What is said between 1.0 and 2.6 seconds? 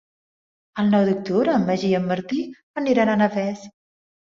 d'octubre en Magí i en Martí